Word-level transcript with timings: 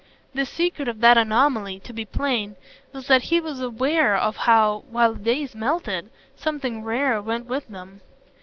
The 0.33 0.47
secret 0.47 0.87
of 0.87 0.99
that 1.01 1.15
anomaly, 1.19 1.79
to 1.81 1.93
be 1.93 2.05
plain, 2.05 2.55
was 2.91 3.05
that 3.05 3.25
he 3.25 3.39
was 3.39 3.61
aware 3.61 4.15
of 4.17 4.35
how, 4.35 4.83
while 4.89 5.13
the 5.13 5.19
days 5.21 5.53
melted, 5.53 6.09
something 6.35 6.83
rare 6.83 7.21
went 7.21 7.45
with 7.45 7.67
them. 7.67 8.01